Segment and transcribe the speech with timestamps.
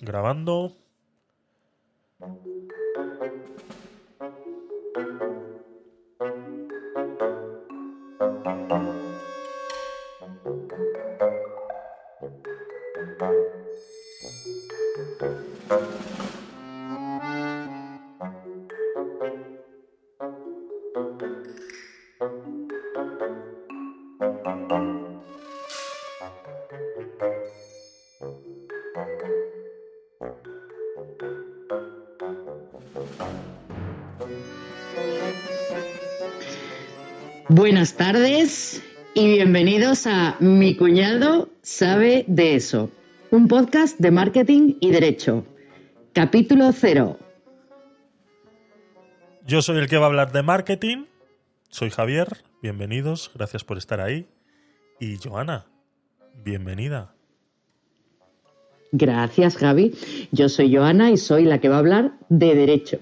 [0.00, 0.76] Grabando.
[39.88, 42.90] Bienvenidos a Mi cuñado sabe de eso,
[43.30, 45.46] un podcast de marketing y derecho.
[46.12, 47.18] Capítulo cero.
[49.46, 51.04] Yo soy el que va a hablar de marketing.
[51.70, 52.28] Soy Javier.
[52.60, 53.30] Bienvenidos.
[53.34, 54.26] Gracias por estar ahí.
[55.00, 55.64] Y Joana,
[56.44, 57.14] bienvenida.
[58.92, 59.94] Gracias, Javi.
[60.32, 62.98] Yo soy Joana y soy la que va a hablar de derecho.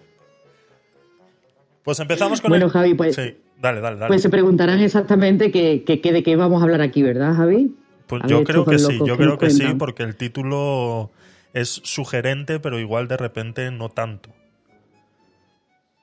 [1.83, 4.09] Pues empezamos con Bueno, el- Javi, pues- Sí, dale, dale, dale.
[4.09, 7.75] Pues se preguntarán exactamente de qué vamos a hablar aquí, ¿verdad, Javi?
[8.07, 11.11] Pues yo creo que sí, yo creo que sí, porque el título
[11.53, 14.31] es sugerente, pero igual de repente no tanto.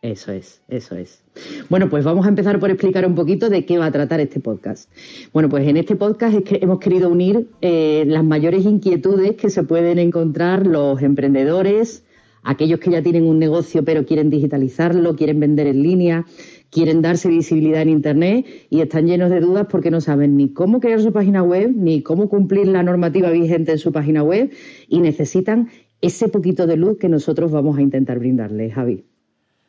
[0.02, 1.24] Eso es, eso es.
[1.70, 4.42] Bueno, pues vamos a empezar por explicar un poquito de qué va a tratar este
[4.42, 4.92] podcast.
[5.31, 9.50] Bueno, pues en este podcast es que hemos querido unir eh, las mayores inquietudes que
[9.50, 12.04] se pueden encontrar los emprendedores,
[12.44, 16.26] aquellos que ya tienen un negocio pero quieren digitalizarlo, quieren vender en línea,
[16.73, 20.79] quieren darse visibilidad en Internet y están llenos de dudas porque no saben ni cómo
[20.79, 24.52] crear su página web, ni cómo cumplir la normativa vigente en su página web
[24.88, 25.69] y necesitan
[26.01, 29.05] ese poquito de luz que nosotros vamos a intentar brindarles, Javi.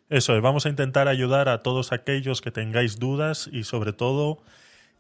[0.09, 4.39] Eso es, vamos a intentar ayudar a todos aquellos que tengáis dudas y sobre todo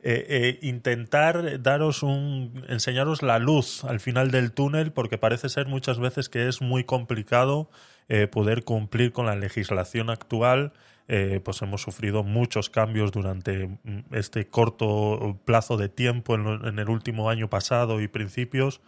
[0.03, 5.67] eh, eh, intentar daros un, enseñaros la luz al final del túnel porque parece ser
[5.67, 7.71] muchas veces que es muy complicado
[8.11, 10.73] eh, poder cumplir con la legislación actual.
[11.07, 16.67] Eh, pues hemos sufrido muchos cambios durante mm, este corto plazo de tiempo en, lo-
[16.69, 18.81] en el último año pasado y principios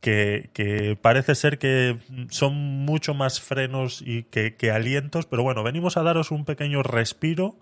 [0.00, 1.96] que, parece ser que
[2.30, 6.82] son mucho más frenos y que, que alientos, pero bueno, venimos a daros un pequeño
[6.82, 7.56] respiro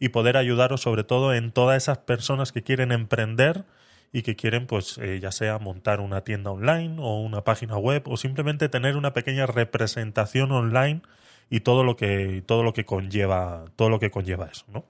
[0.00, 3.64] y poder ayudaros sobre todo en todas esas personas que quieren emprender
[4.12, 8.02] y que quieren pues eh, ya sea montar una tienda online o una página web
[8.06, 11.02] o simplemente tener una pequeña representación online
[11.50, 14.84] y todo lo que todo lo que conlleva todo lo que conlleva eso, ¿no?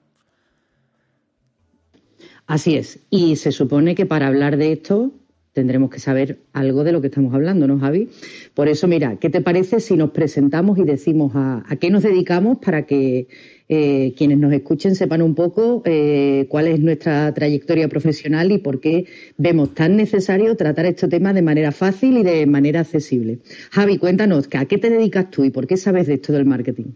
[2.47, 2.99] Así es.
[3.09, 5.11] Y se supone que para hablar de esto
[5.51, 8.09] tendremos que saber algo de lo que estamos hablando, ¿no, Javi?
[8.53, 12.03] Por eso, mira, ¿qué te parece si nos presentamos y decimos a, a qué nos
[12.03, 13.27] dedicamos para que
[13.69, 18.79] eh, quienes nos escuchen sepan un poco eh, cuál es nuestra trayectoria profesional y por
[18.79, 19.05] qué
[19.37, 23.39] vemos tan necesario tratar este tema de manera fácil y de manera accesible?
[23.71, 26.93] Javi, cuéntanos, ¿a qué te dedicas tú y por qué sabes de esto del marketing?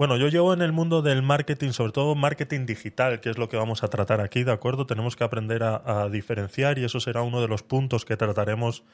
[0.00, 3.50] Bueno, yo llevo en el mundo del marketing, sobre todo marketing digital, que es lo
[3.50, 4.86] que vamos a tratar aquí, ¿de acuerdo?
[4.86, 8.84] Tenemos que aprender a, diferenciar y eso será uno de los puntos que trataremos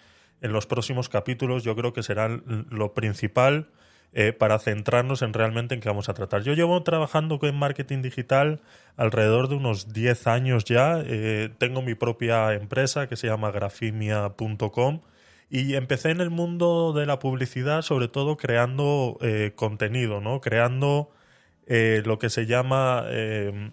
[0.41, 1.63] en los próximos capítulos.
[1.63, 3.69] Yo creo que será lo principal
[4.13, 6.43] eh, para centrarnos en realmente en qué vamos a tratar.
[6.43, 8.61] Yo llevo trabajando con marketing digital
[8.97, 11.03] alrededor de unos 10 años ya.
[11.05, 15.01] Eh, tengo mi propia empresa que se llama grafimia.com
[15.51, 20.41] y empecé en el mundo de la publicidad, sobre todo creando eh, contenido, ¿no?
[20.41, 21.11] Creando
[21.69, 23.73] lo que se llama el,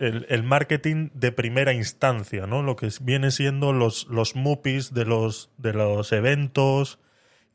[0.00, 2.62] el marketing de primera instancia, ¿no?
[2.62, 6.98] Lo que viene siendo los, los MUPIs de los, de los eventos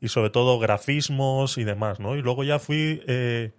[0.00, 2.16] y sobre todo grafismos y demás, ¿no?
[2.16, 3.52] Y luego ya fui eh,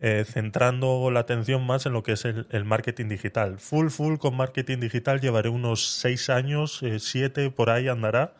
[0.00, 3.58] eh, centrando la atención más en lo que es el, marketing digital.
[3.58, 8.34] Full, full con marketing digital llevaré unos seis años, eh, siete por ahí andará.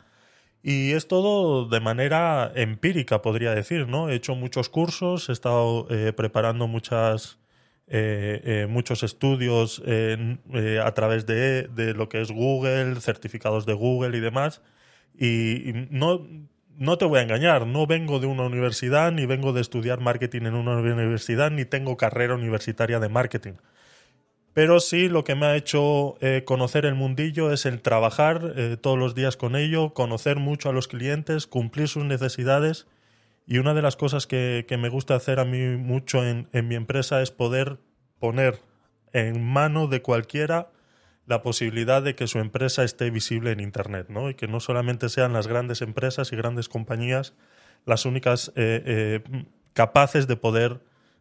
[0.62, 4.08] Y es todo de manera empírica, podría decir, ¿no?
[4.08, 5.86] He hecho muchos cursos, he estado
[6.16, 7.38] preparando muchas,
[8.68, 9.80] muchos estudios
[10.82, 14.60] a través de, de lo que es Google, certificados de Google y demás.
[15.16, 16.26] Y, y no,
[16.78, 20.42] no te voy a engañar, no vengo de una universidad, ni vengo de estudiar marketing
[20.42, 23.54] en una universidad, ni tengo carrera universitaria de marketing.
[24.52, 28.76] Pero sí lo que me ha hecho eh, conocer el mundillo es el trabajar eh,
[28.80, 32.86] todos los días con ello, conocer mucho a los clientes, cumplir sus necesidades.
[33.46, 36.74] Y una de las cosas que, me gusta hacer a mí mucho en, en mi
[36.74, 37.78] empresa es poder
[38.18, 38.60] poner
[39.12, 40.70] en mano de cualquiera
[41.26, 44.30] la posibilidad de que su empresa esté visible en Internet, ¿no?
[44.30, 47.34] Y que no solamente sean las grandes empresas y grandes compañías
[47.86, 50.80] las únicas eh, eh, capaces de poder,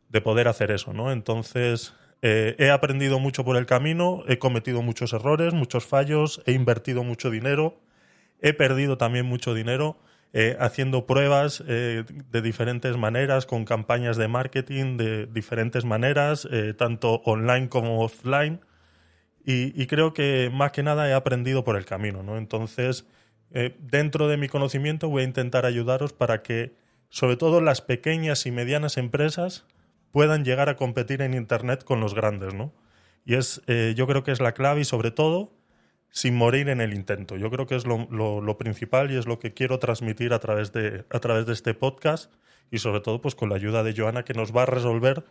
[0.10, 1.12] de poder hacer eso, ¿no?
[1.12, 6.52] Entonces, eh, he aprendido mucho por el camino, he cometido muchos errores, muchos fallos, he
[6.52, 7.80] invertido mucho dinero,
[8.42, 9.98] he perdido también mucho dinero,
[10.60, 16.46] haciendo pruebas de diferentes maneras, con campañas de marketing de diferentes maneras,
[16.78, 18.60] tanto online como offline.
[19.48, 22.38] Y, creo que más que nada he aprendido por el camino, ¿no?
[22.38, 23.06] Entonces,
[23.78, 26.74] dentro de mi conocimiento voy a intentar ayudaros para que,
[27.10, 29.66] sobre todo las pequeñas y medianas empresas,
[30.12, 32.74] puedan llegar a competir en Internet con los grandes, ¿no?
[33.24, 33.62] Y es,
[33.96, 35.52] yo creo que es la clave y sobre todo
[36.16, 37.36] sin morir en el intento.
[37.36, 41.04] Yo creo que es lo, principal y es lo que quiero transmitir a través, de,
[41.10, 42.32] a través de este podcast
[42.72, 45.26] y sobre todo pues con la ayuda de Joana que nos va a resolver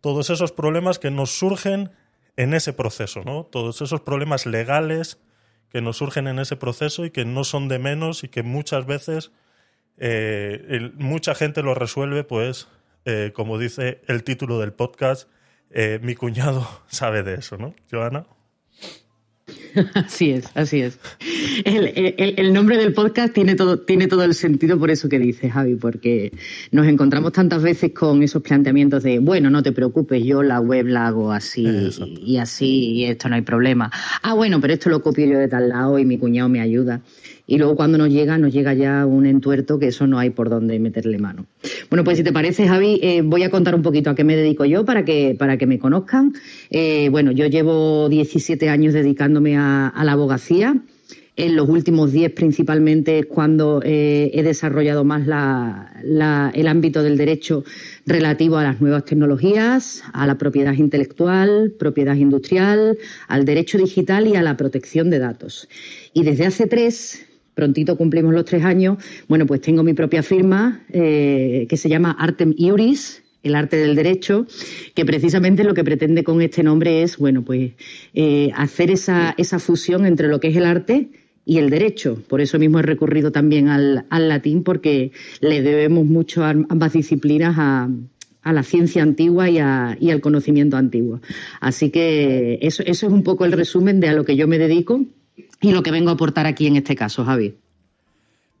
[0.00, 1.90] todos esos problemas que nos surgen
[2.36, 3.44] en ese proceso, ¿no?
[3.44, 5.18] Todos esos problemas legales
[5.70, 8.86] que nos surgen en ese proceso y que no son de menos y que muchas
[8.86, 9.30] veces
[9.96, 12.68] eh, mucha gente lo resuelve, pues,
[13.04, 15.28] eh, como dice el título del podcast,
[15.70, 17.74] eh, mi cuñado sabe de eso, ¿no?
[17.90, 18.26] Joana.
[19.94, 20.98] Así es, así es.
[21.64, 25.76] El, nombre del podcast tiene todo, tiene todo el sentido por eso que dices, Javi,
[25.76, 26.32] porque
[26.72, 30.86] nos encontramos tantas veces con esos planteamientos de, bueno, no te preocupes, yo la web
[30.86, 31.66] la hago así
[32.24, 33.90] y así y esto no hay problema.
[34.22, 37.00] Ah, bueno, pero esto lo copio yo de tal lado y mi cuñado me ayuda
[37.50, 40.48] y luego cuando nos llega, nos llega ya un entuerto que eso no hay por
[40.48, 41.46] dónde meterle mano.
[41.90, 44.36] Bueno, pues si te parece, Javi, eh, voy a contar un poquito a qué me
[44.36, 46.32] dedico yo para que, para que me conozcan.
[46.70, 50.76] Eh, bueno, yo llevo 17 años dedicándome a, la abogacía.
[51.34, 55.22] En los últimos 10 principalmente es cuando eh, he desarrollado más
[56.54, 57.64] el ámbito del derecho
[58.06, 64.36] relativo a las nuevas tecnologías, a la propiedad intelectual, propiedad industrial, al derecho digital y
[64.36, 65.68] a la protección de datos.
[66.14, 67.26] Y desde hace tres,
[67.60, 68.96] prontito cumplimos los tres años,
[69.28, 73.94] bueno, pues tengo mi propia firma eh, que se llama Artem Iuris, el arte del
[73.94, 74.46] derecho,
[74.94, 77.72] que precisamente lo que pretende con este nombre es, bueno, pues
[78.14, 81.10] eh, hacer esa, esa fusión entre lo que es el arte
[81.44, 82.16] y el derecho.
[82.28, 87.56] Por eso mismo he recurrido también al, latín, porque le debemos mucho a ambas disciplinas
[87.58, 87.90] a,
[88.42, 91.20] a la ciencia antigua y, y, al conocimiento antiguo.
[91.60, 94.56] Así que eso, eso es un poco el resumen de a lo que yo me
[94.56, 95.04] dedico
[95.60, 97.56] y lo que vengo a aportar aquí en este caso, Javi.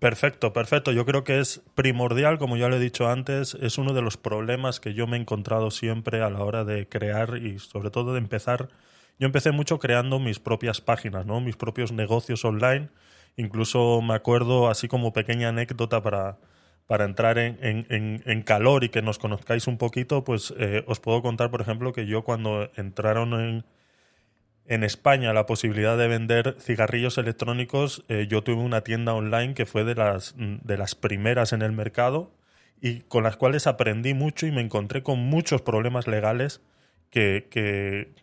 [0.00, 0.92] Perfecto, perfecto.
[0.92, 4.16] Yo creo que es primordial, como ya lo he dicho antes, es uno de los
[4.16, 8.14] problemas que yo me he encontrado siempre a la hora de crear y sobre todo
[8.14, 8.70] de empezar.
[9.18, 11.42] Yo empecé mucho creando mis propias páginas, ¿no?
[11.42, 12.88] Mis propios negocios online.
[13.36, 16.38] Incluso me acuerdo, así como pequeña anécdota para,
[16.86, 21.20] para entrar en, en, calor y que nos conozcáis un poquito, pues eh, os puedo
[21.20, 23.64] contar, por ejemplo, que yo cuando entraron en,
[24.70, 29.66] en España la posibilidad de vender cigarrillos electrónicos, eh, yo tuve una tienda online que
[29.66, 32.30] fue de las, de las primeras en el mercado
[32.80, 36.60] y con las cuales aprendí mucho y me encontré con muchos problemas legales
[37.10, 37.48] que,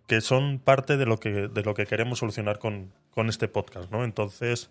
[0.07, 3.91] que, son parte de lo que, de lo que queremos solucionar con, con este podcast.
[3.91, 4.05] ¿no?
[4.05, 4.69] Entonces,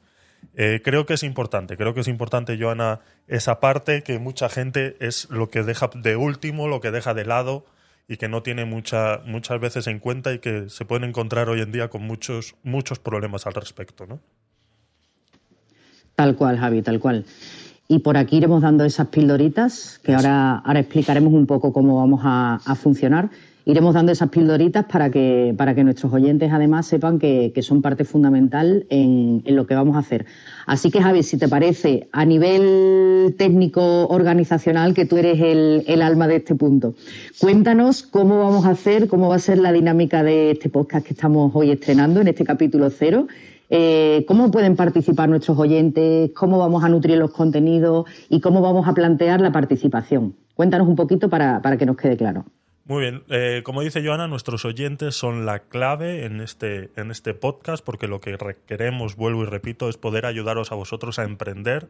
[0.55, 4.97] eh, creo que es importante, creo que es importante, Joana, esa parte que mucha gente
[5.01, 7.67] es lo que deja de último, lo que deja de lado
[8.09, 11.61] y que no tiene mucha, muchas veces en cuenta y que se pueden encontrar hoy
[11.61, 14.21] en día con muchos, muchos problemas al respecto, ¿no?
[16.15, 17.25] Tal cual, Javi, tal cual.
[17.89, 22.21] Y por aquí iremos dando esas pildoritas, que ahora, ahora explicaremos un poco cómo vamos
[22.25, 23.31] a, a funcionar
[23.67, 28.05] iremos dando esas pildoritas para que, para que nuestros oyentes además sepan que, son parte
[28.05, 30.25] fundamental en, lo que vamos a hacer.
[30.67, 36.29] Así que Javi, si te parece, a nivel técnico organizacional, que tú eres el, alma
[36.29, 36.95] de este punto,
[37.41, 41.15] cuéntanos cómo vamos a hacer, cómo va a ser la dinámica de este podcast que
[41.15, 43.27] estamos hoy estrenando en este capítulo cero.
[43.69, 48.87] Eh, cómo pueden participar nuestros oyentes, cómo vamos a nutrir los contenidos y cómo vamos
[48.87, 50.37] a plantear la participación.
[50.55, 52.45] Cuéntanos un poquito para que nos quede claro.
[52.89, 57.35] Muy bien, eh, como dice Joana, nuestros oyentes son la clave en este, en este
[57.35, 61.89] podcast porque lo que queremos, vuelvo y repito, es poder ayudaros a vosotros a emprender,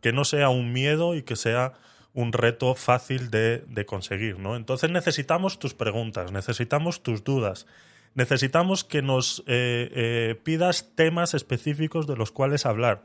[0.00, 1.72] que no sea un miedo y que sea
[2.14, 4.38] un reto fácil de, conseguir.
[4.38, 4.54] ¿no?
[4.54, 7.66] Entonces necesitamos tus preguntas, necesitamos tus dudas,
[8.14, 13.02] necesitamos que nos eh, eh, pidas temas específicos de los cuales hablar.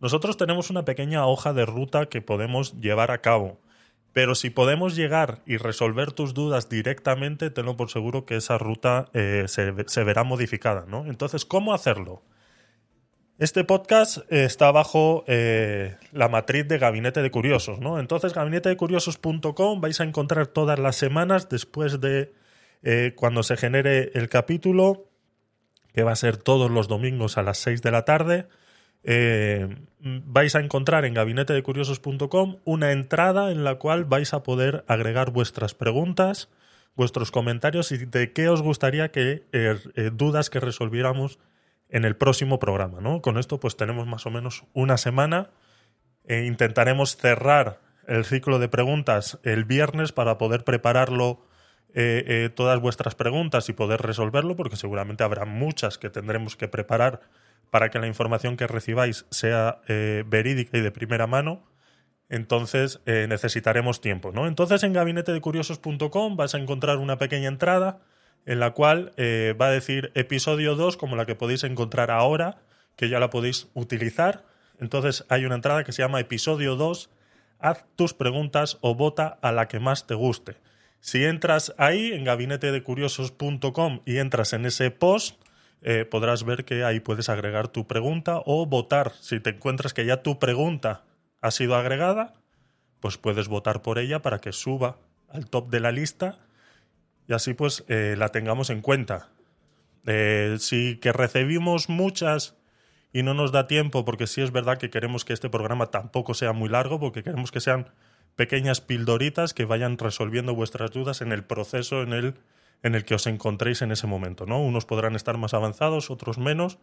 [0.00, 3.60] Nosotros tenemos una pequeña hoja de ruta que podemos llevar a cabo
[4.12, 9.08] pero si podemos llegar y resolver tus dudas directamente, tenlo por seguro que esa ruta
[9.12, 11.06] eh, se, verá modificada, ¿no?
[11.06, 12.22] Entonces, ¿cómo hacerlo?
[13.38, 17.98] Este podcast está bajo eh, la matriz de Gabinete de Curiosos, ¿no?
[17.98, 22.34] Entonces, gabinetedecuriosos.com vais a encontrar todas las semanas después de
[22.82, 25.06] eh, cuando se genere el capítulo,
[25.94, 28.48] que va a ser todos los domingos a las 6 de la tarde
[29.02, 29.68] eh,
[30.00, 35.74] vais a encontrar en gabinetedecuriosos.com una entrada en la cual vais a poder agregar vuestras
[35.74, 36.48] preguntas,
[36.96, 41.38] vuestros comentarios y de qué os gustaría que eh, eh, dudas que resolviéramos
[41.88, 43.00] en el próximo programa.
[43.00, 43.20] ¿no?
[43.20, 45.50] Con esto pues tenemos más o menos una semana
[46.24, 51.46] eh, intentaremos cerrar el ciclo de preguntas el viernes para poder prepararlo
[52.54, 57.20] todas vuestras preguntas y poder resolverlo, porque seguramente habrá muchas que tendremos que preparar
[57.70, 59.80] para que la información que recibáis sea
[60.26, 61.64] verídica y de primera mano.
[62.28, 64.46] Entonces necesitaremos tiempo, ¿no?
[64.46, 68.00] Entonces en gabinetedecuriosos.com vas a encontrar una pequeña entrada
[68.46, 72.62] en la cual va a decir episodio 2, como la que podéis encontrar ahora,
[72.96, 74.44] que ya la podéis utilizar.
[74.78, 77.10] Entonces hay una entrada que se llama episodio 2,
[77.58, 80.56] haz tus preguntas o vota a la que más te guste.
[81.00, 85.39] Si entras ahí en gabinetedecuriosos.com y entras en ese post,
[85.82, 89.12] eh, podrás ver que ahí puedes agregar tu pregunta o votar.
[89.20, 91.04] Si te encuentras que ya tu pregunta
[91.40, 92.34] ha sido agregada,
[93.00, 96.38] pues puedes votar por ella para que suba al top de la lista
[97.26, 99.28] y así pues eh, la tengamos en cuenta.
[100.06, 102.56] Eh, si que recibimos muchas
[103.12, 106.34] y no nos da tiempo, porque sí es verdad que queremos que este programa tampoco
[106.34, 107.90] sea muy largo, porque queremos que sean
[108.36, 112.34] pequeñas pildoritas que vayan resolviendo vuestras dudas en el proceso en el,
[112.82, 114.46] en el que os encontréis en ese momento.
[114.46, 114.60] ¿no?
[114.60, 116.78] Unos podrán estar más avanzados, otros menos,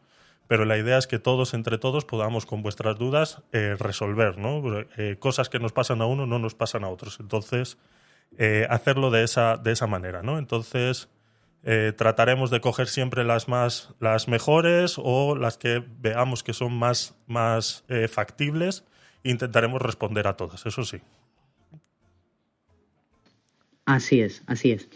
[0.48, 4.38] pero la idea es que todos, entre todos, podamos con vuestras dudas eh, resolver.
[4.38, 4.62] ¿no?
[4.98, 7.20] Eh, cosas que nos pasan a uno no nos pasan a otros.
[7.20, 7.78] Entonces,
[8.38, 10.22] eh, hacerlo de esa, de esa manera.
[10.22, 10.38] ¿no?
[10.38, 11.10] Entonces,
[11.98, 17.14] trataremos de coger siempre las más las mejores o las que veamos que son más,
[17.28, 18.86] más factibles
[19.24, 21.02] intentaremos responder a todas, eso sí.
[23.88, 24.88] Así es, así es.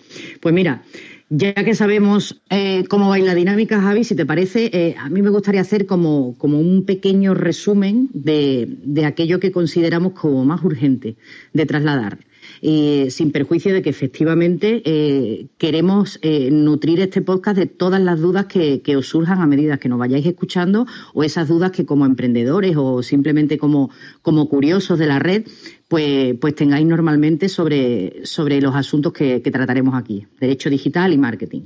[0.42, 0.84] Pues mira,
[1.30, 5.30] ya que sabemos eh, cómo va la dinámica, Javi, si te parece, a mí me
[5.30, 11.16] gustaría hacer como, como un pequeño resumen de, de, aquello que consideramos como más urgente
[11.54, 12.20] de trasladar
[12.62, 18.46] sin perjuicio de que efectivamente eh, queremos eh, nutrir este podcast de todas las dudas
[18.46, 22.76] que, os surjan a medida que nos vayáis escuchando o esas dudas que como emprendedores
[22.78, 23.90] o simplemente como,
[24.22, 25.46] como curiosos de la red
[25.92, 31.64] pues, pues tengáis normalmente sobre, sobre los asuntos que, trataremos aquí, derecho digital y marketing.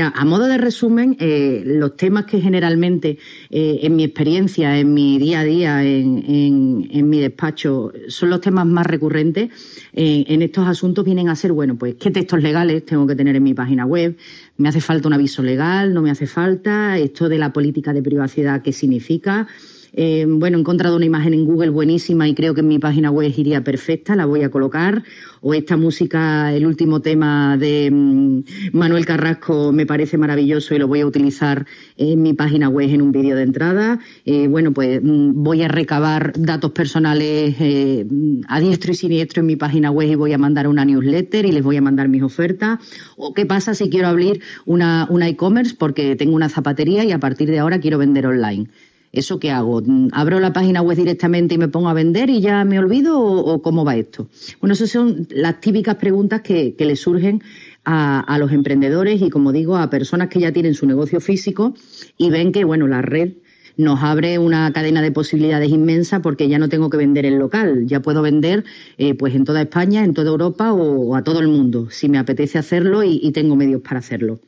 [0.00, 3.18] A modo de resumen, eh, los temas que generalmente,
[3.50, 8.40] eh, en mi experiencia, en mi día a día, en, en, mi despacho, son los
[8.40, 9.50] temas más recurrentes
[9.92, 13.34] eh, en estos asuntos vienen a ser, bueno, pues qué textos legales tengo que tener
[13.34, 14.16] en mi página web,
[14.56, 18.04] me hace falta un aviso legal, no me hace falta, esto de la política de
[18.04, 19.48] privacidad, qué significa.
[19.96, 23.12] Eh, bueno, he encontrado una imagen en Google buenísima y creo que en mi página
[23.12, 25.04] web iría perfecta, la voy a colocar.
[25.40, 30.88] O esta música, el último tema de mm, Manuel Carrasco me parece maravilloso y lo
[30.88, 34.00] voy a utilizar en mi página web en un vídeo de entrada.
[34.24, 38.04] Eh, bueno, pues mm, voy a recabar datos personales eh,
[38.48, 41.52] a diestro y siniestro en mi página web y voy a mandar una newsletter y
[41.52, 42.80] les voy a mandar mis ofertas.
[43.16, 47.20] O qué pasa si quiero abrir una, una e-commerce porque tengo una zapatería y a
[47.20, 48.68] partir de ahora quiero vender online.
[49.14, 49.80] ¿Eso qué hago?
[50.12, 53.62] ¿Abro la página web directamente y me pongo a vender y ya me olvido o,
[53.62, 54.28] cómo va esto?
[54.60, 57.42] Bueno, esas son las típicas preguntas que, le surgen
[57.84, 61.74] a, los emprendedores y, como digo, a personas que ya tienen su negocio físico
[62.18, 63.34] y ven que, bueno, la red
[63.76, 67.86] nos abre una cadena de posibilidades inmensa porque ya no tengo que vender en local,
[67.86, 68.64] ya puedo vender
[68.98, 72.18] eh, pues en toda España, en toda Europa o, a todo el mundo, si me
[72.18, 74.40] apetece hacerlo y tengo medios para hacerlo.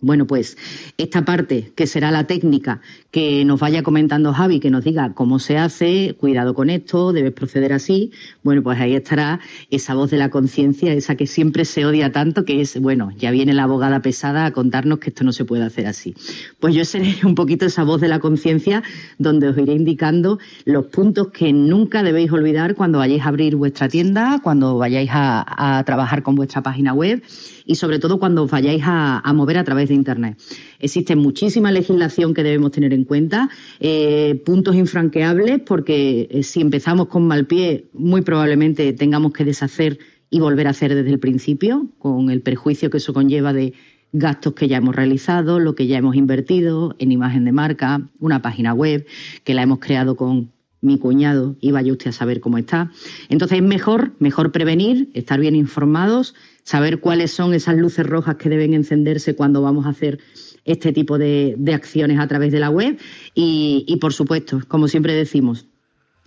[0.00, 0.56] Bueno, pues
[0.96, 5.40] esta parte, que será la técnica, que nos vaya comentando Javi, que nos diga cómo
[5.40, 8.12] se hace, cuidado con esto, debes proceder así,
[8.44, 9.40] bueno, pues ahí estará
[9.70, 13.32] esa voz de la conciencia, esa que siempre se odia tanto, que es, bueno, ya
[13.32, 16.14] viene la abogada pesada a contarnos que esto no se puede hacer así.
[16.60, 18.84] Pues yo seré un poquito esa voz de la conciencia
[19.18, 23.88] donde os iré indicando los puntos que nunca debéis olvidar cuando vayáis a abrir vuestra
[23.88, 27.22] tienda, cuando vayáis a, trabajar con vuestra página web
[27.64, 30.38] y sobre todo cuando os vayáis a, a mover a través de Internet.
[30.78, 33.48] Existe muchísima legislación que debemos tener en cuenta,
[33.80, 39.98] eh, puntos infranqueables, porque eh, si empezamos con mal pie, muy probablemente tengamos que deshacer
[40.30, 43.72] y volver a hacer desde el principio, con el perjuicio que eso conlleva de
[44.12, 48.40] gastos que ya hemos realizado, lo que ya hemos invertido en imagen de marca, una
[48.42, 49.06] página web
[49.44, 52.90] que la hemos creado con mi cuñado y vaya usted a saber cómo está.
[53.28, 58.48] Entonces es mejor, mejor prevenir, estar bien informados, saber cuáles son esas luces rojas que
[58.48, 60.18] deben encenderse cuando vamos a hacer
[60.64, 62.98] este tipo de, acciones a través de la web
[63.34, 65.66] y, y, por supuesto, como siempre decimos,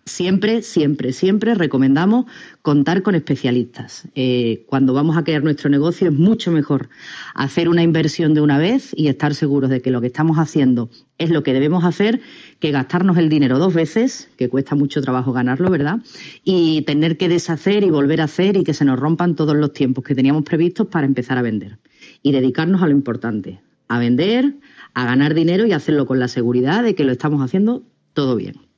[0.05, 2.25] Siempre, siempre, siempre recomendamos
[2.63, 4.07] contar con especialistas.
[4.15, 6.89] Eh, cuando vamos a crear nuestro negocio es mucho mejor
[7.35, 10.89] hacer una inversión de una vez y estar seguros de que lo que estamos haciendo
[11.19, 12.19] es lo que debemos hacer
[12.59, 15.99] que gastarnos el dinero dos veces, que cuesta mucho trabajo ganarlo, ¿verdad?
[16.43, 19.71] Y tener que deshacer y volver a hacer y que se nos rompan todos los
[19.71, 21.77] tiempos que teníamos previstos para empezar a vender.
[22.23, 24.55] Y dedicarnos a lo importante, a vender,
[24.95, 28.70] a ganar dinero y hacerlo con la seguridad de que lo estamos haciendo todo bien.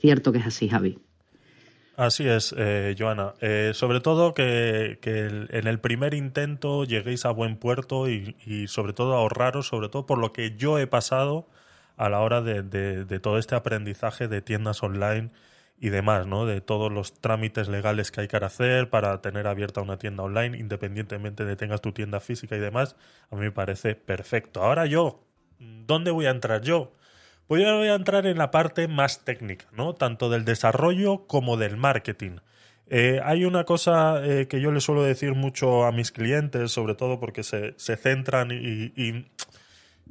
[0.00, 0.98] Cierto que es así, Javi.
[1.98, 3.34] Así es, eh, Joana.
[3.40, 9.16] Eh, sobre todo que, en el primer intento lleguéis a buen puerto y, sobre todo
[9.16, 11.48] ahorraros, sobre todo por lo que yo he pasado
[11.96, 15.32] a la hora de, todo este aprendizaje de tiendas online
[15.80, 16.46] y demás, ¿no?
[16.46, 20.56] De todos los trámites legales que hay que hacer para tener abierta una tienda online,
[20.56, 22.94] independientemente de tengas tu tienda física y demás,
[23.32, 24.62] a mí me parece perfecto.
[24.62, 25.24] Ahora yo,
[25.58, 26.92] ¿dónde voy a entrar yo?
[27.48, 29.94] Pues voy a entrar en la parte más técnica, ¿no?
[29.94, 32.36] Tanto del desarrollo como del marketing.
[32.90, 36.94] Eh, hay una cosa eh, que yo le suelo decir mucho a mis clientes, sobre
[36.94, 39.24] todo porque se, centran y,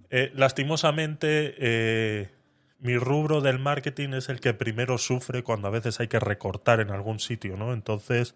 [0.10, 2.32] eh, lastimosamente
[2.80, 6.80] mi rubro del marketing es el que primero sufre cuando a veces hay que recortar
[6.80, 7.72] en algún sitio, ¿no?
[7.72, 8.34] Entonces,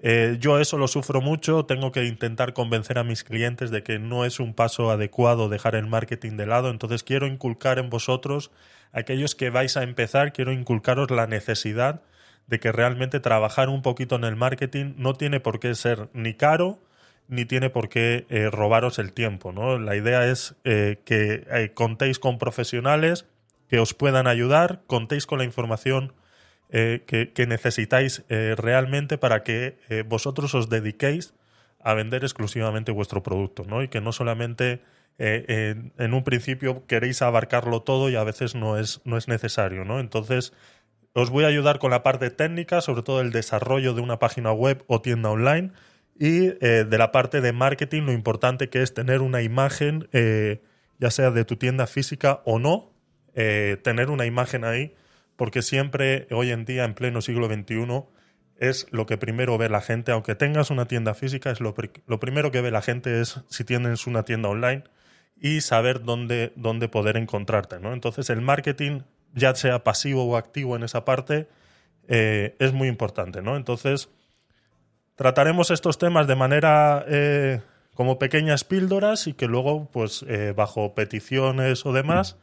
[0.00, 3.98] eh, yo eso lo sufro mucho, tengo que intentar convencer a mis clientes de que
[3.98, 8.50] no es un paso adecuado dejar el marketing de lado, entonces quiero inculcar en vosotros,
[8.92, 12.02] aquellos que vais a empezar, quiero inculcaros la necesidad
[12.46, 16.34] de que realmente trabajar un poquito en el marketing no tiene por qué ser ni
[16.34, 16.78] caro,
[17.28, 19.50] ni tiene por qué eh, robaros el tiempo.
[19.50, 19.78] ¿no?
[19.78, 23.26] La idea es eh, que contéis con profesionales
[23.68, 26.12] que os puedan ayudar, contéis con la información
[26.68, 31.32] eh, que, necesitáis eh, realmente para que eh, vosotros os dediquéis
[31.78, 33.84] a vender exclusivamente vuestro producto, ¿no?
[33.84, 34.82] Y que no solamente
[35.18, 40.00] en, un principio queréis abarcarlo todo y a veces no es, no es necesario, ¿no?
[40.00, 40.52] Entonces,
[41.12, 44.52] os voy a ayudar con la parte técnica, sobre todo el desarrollo de una página
[44.52, 45.70] web o tienda online
[46.18, 50.08] y de la parte de marketing, lo importante que es tener una imagen,
[50.98, 52.92] ya sea de tu tienda física o no,
[53.34, 54.94] tener una imagen ahí
[55.36, 58.04] porque siempre hoy en día, en pleno siglo XXI,
[58.58, 62.50] es lo que primero ve la gente, aunque tengas una tienda física, es lo, primero
[62.50, 64.84] que ve la gente es si tienes una tienda online
[65.38, 67.78] y saber dónde, dónde poder encontrarte.
[67.78, 67.92] ¿no?
[67.92, 69.02] Entonces el marketing,
[69.34, 71.48] ya sea pasivo o activo en esa parte,
[72.08, 73.42] eh, es muy importante.
[73.42, 73.56] ¿no?
[73.56, 74.08] Entonces
[75.16, 77.60] trataremos estos temas de manera eh,
[77.94, 82.38] como pequeñas píldoras y que luego, pues eh, bajo peticiones o demás,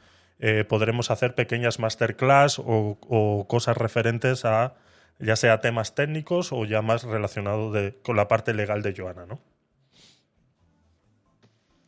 [0.45, 4.73] eh, podremos hacer pequeñas masterclass o, cosas referentes a
[5.17, 9.39] ya sea temas técnicos o ya más relacionado con la parte legal de Joana, ¿no?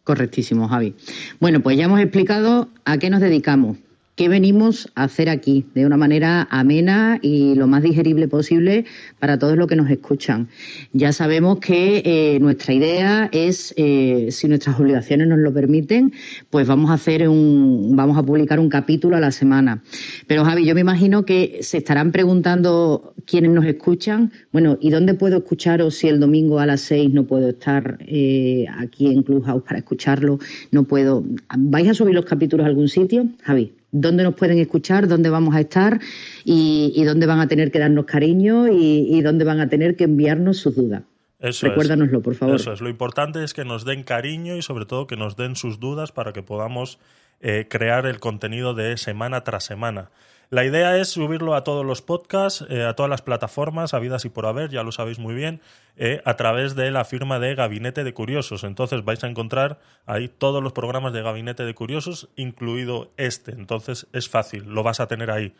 [0.06, 0.96] Correctísimo, Javi.
[1.42, 3.76] Bueno, pues ya hemos explicado a qué nos dedicamos
[4.16, 8.86] qué venimos a hacer aquí de una manera amena y lo más digerible posible
[9.20, 10.48] para todos los que nos escuchan.
[10.94, 16.14] Ya sabemos que eh, nuestra idea es, eh, si nuestras obligaciones nos lo permiten,
[16.50, 19.84] pues vamos a hacer un, vamos a publicar un capítulo a la semana.
[20.28, 25.14] Pero Javi, yo me imagino que se estarán preguntando quienes nos escuchan, bueno, ¿y dónde
[25.14, 29.64] puedo escucharos si el domingo a las seis no puedo estar eh, aquí en Clubhouse
[29.64, 30.40] para escucharlo?
[30.72, 31.24] No puedo.
[31.58, 33.74] ¿Vais a subir los capítulos a algún sitio, Javi?
[33.96, 36.00] Dónde nos pueden escuchar, dónde vamos a estar
[36.44, 40.58] y, dónde van a tener que darnos cariño y, dónde van a tener que enviarnos
[40.58, 41.04] sus dudas.
[41.40, 42.56] Eso Recuérdanoslo, por favor.
[42.56, 42.82] Eso es.
[42.82, 46.12] Lo importante es que nos den cariño y sobre todo que nos den sus dudas
[46.12, 46.98] para que podamos
[47.42, 50.10] eh, crear el contenido de semana tras semana.
[50.50, 54.30] La idea es subirlo a todos los podcasts, eh, a todas las plataformas, habidas y
[54.30, 55.62] por haber, ya lo sabéis muy bien,
[55.98, 58.64] eh, a través de la firma de Gabinete de Curiosos.
[58.64, 63.52] Entonces vais a encontrar ahí todos los programas de Gabinete de Curiosos, incluido este.
[63.52, 65.54] Entonces es fácil, lo vas a tener ahí.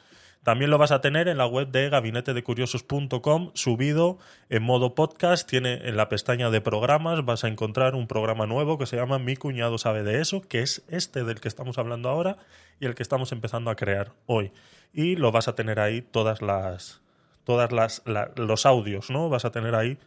[0.46, 4.20] También lo vas a tener en la web de gabinetedecuriosos.com, subido
[4.52, 5.50] en modo podcast.
[5.50, 9.18] Tiene en la pestaña de programas, vas a encontrar un programa nuevo que se llama
[9.18, 12.38] Mi cuñado sabe de eso, que es este del que estamos hablando ahora
[12.80, 14.52] y el que estamos empezando a crear hoy.
[14.94, 17.02] Y lo vas a tener ahí todas las,
[17.44, 18.04] todas las,
[18.36, 19.30] los audios, ¿no?
[19.30, 19.98] Vas a tener ahí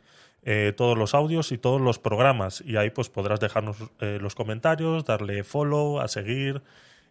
[0.45, 4.37] eh, todos los audios y todos los programas y ahí pues podrás dejarnos eh, los
[4.37, 6.63] comentarios, darle follow, a seguir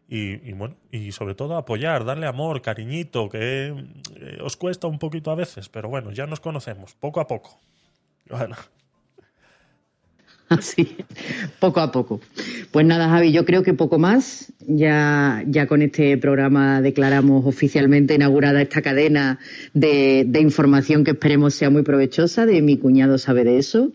[0.10, 3.74] y, bueno, y sobre todo apoyar, darle amor, cariñito, que
[4.16, 7.60] eh, os cuesta un poquito a veces, pero bueno, ya nos conocemos, poco a poco.
[8.30, 8.56] Bueno.
[10.50, 10.96] Así,
[11.60, 12.22] poco a poco.
[12.72, 14.54] Pues nada, Javi, yo creo que poco más.
[14.66, 19.40] Ya, ya con este programa declaramos oficialmente inaugurada esta cadena
[19.74, 22.46] de, de información que esperemos sea muy provechosa.
[22.46, 23.92] De mi cuñado sabe de eso.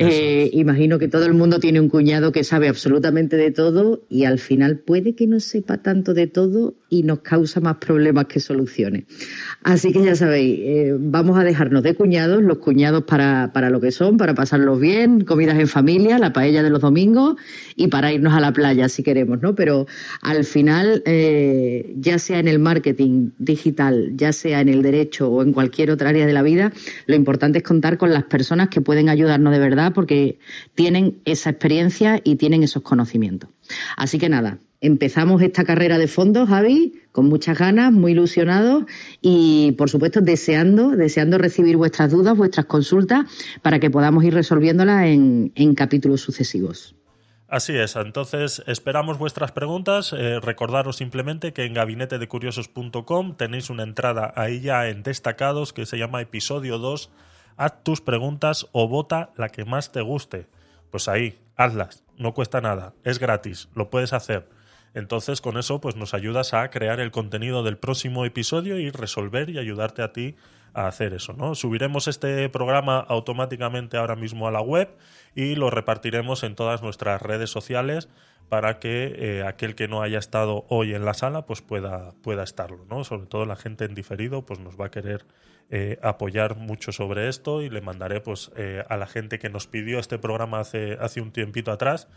[0.00, 4.24] Eh, imagino que todo el mundo tiene un cuñado que sabe absolutamente de todo y
[4.24, 8.38] al final puede que no sepa tanto de todo y nos causa más problemas que
[8.38, 9.04] soluciones.
[9.64, 13.80] Así que ya sabéis, eh, vamos a dejarnos de cuñados, los cuñados para, para lo
[13.80, 17.34] que son, para pasarlos bien, comidas en familia, la paella de los domingos
[17.74, 19.56] y para irnos a la playa si queremos, ¿no?
[19.56, 19.86] Pero
[20.22, 25.42] al final, eh, ya sea en el marketing digital, ya sea en el derecho o
[25.42, 26.72] en cualquier otra área de la vida,
[27.06, 30.38] lo importante es contar con las personas que pueden ayudarnos de verdad porque
[30.74, 33.50] tienen esa experiencia y tienen esos conocimientos.
[33.96, 38.84] Así que nada, empezamos esta carrera de fondo, Javi, con muchas ganas, muy ilusionados
[39.20, 43.26] y, por supuesto, deseando, deseando recibir vuestras dudas, vuestras consultas,
[43.62, 46.94] para que podamos ir resolviéndolas en, capítulos sucesivos.
[47.48, 50.12] Así es, entonces esperamos vuestras preguntas.
[50.12, 55.96] Eh, recordaros simplemente que en gabinetedecuriosos.com tenéis una entrada ahí ya en destacados que se
[55.96, 57.10] llama episodio 2.
[57.58, 60.46] Haz tus preguntas o vota la que más te guste.
[60.92, 64.48] Pues ahí, hazlas, no cuesta nada, es gratis, lo puedes hacer.
[64.94, 69.50] Entonces, con eso, pues nos ayudas a crear el contenido del próximo episodio y resolver
[69.50, 70.36] y ayudarte a ti
[70.72, 71.56] a hacer eso, ¿no?
[71.56, 74.96] Subiremos este programa automáticamente ahora mismo a la web
[75.34, 78.08] y lo repartiremos en todas nuestras redes sociales
[78.48, 82.44] para que eh, aquel que no haya estado hoy en la sala pues pueda, pueda
[82.44, 83.02] estarlo, ¿no?
[83.02, 85.26] Sobre todo la gente en diferido pues nos va a querer
[85.70, 89.66] eh, apoyar mucho sobre esto y le mandaré pues eh, a la gente que nos
[89.66, 92.08] pidió este programa hace, hace un tiempito atrás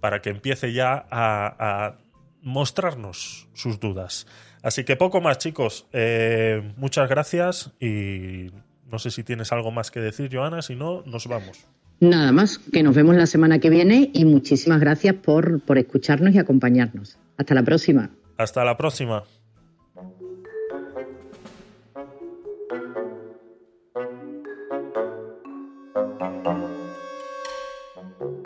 [0.00, 1.98] para que empiece ya a
[2.42, 4.26] mostrarnos sus dudas.
[4.62, 5.86] Así que poco más, chicos.
[5.92, 8.50] Eh, muchas gracias y
[8.90, 10.62] no sé si tienes algo más que decir, Joana.
[10.62, 11.66] Si no, nos vamos.
[12.00, 16.34] Nada más, que nos vemos la semana que viene y muchísimas gracias por, por escucharnos
[16.34, 17.18] y acompañarnos.
[17.36, 18.10] Hasta la próxima.
[18.38, 19.24] Hasta la próxima.
[26.50, 26.62] Thank
[28.20, 28.39] you.